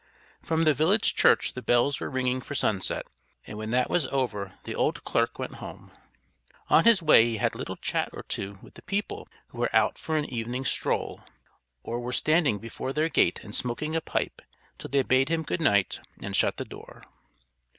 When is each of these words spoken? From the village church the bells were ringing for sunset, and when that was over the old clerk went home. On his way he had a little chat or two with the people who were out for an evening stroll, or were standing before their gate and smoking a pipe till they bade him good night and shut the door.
From 0.41 0.63
the 0.63 0.73
village 0.73 1.13
church 1.13 1.53
the 1.53 1.61
bells 1.61 1.99
were 1.99 2.09
ringing 2.09 2.41
for 2.41 2.55
sunset, 2.55 3.05
and 3.45 3.55
when 3.55 3.69
that 3.69 3.87
was 3.87 4.07
over 4.07 4.57
the 4.63 4.73
old 4.73 5.03
clerk 5.03 5.37
went 5.37 5.57
home. 5.57 5.91
On 6.71 6.85
his 6.85 7.03
way 7.03 7.25
he 7.25 7.37
had 7.37 7.53
a 7.53 7.59
little 7.59 7.75
chat 7.75 8.09
or 8.11 8.23
two 8.23 8.57
with 8.63 8.73
the 8.73 8.81
people 8.81 9.27
who 9.49 9.59
were 9.59 9.75
out 9.75 9.99
for 9.99 10.17
an 10.17 10.25
evening 10.25 10.65
stroll, 10.65 11.21
or 11.83 11.99
were 11.99 12.11
standing 12.13 12.57
before 12.57 12.93
their 12.93 13.09
gate 13.09 13.41
and 13.43 13.53
smoking 13.53 13.95
a 13.95 14.01
pipe 14.01 14.41
till 14.79 14.89
they 14.89 15.03
bade 15.03 15.29
him 15.29 15.43
good 15.43 15.61
night 15.61 15.99
and 16.19 16.35
shut 16.35 16.57
the 16.57 16.65
door. 16.65 17.03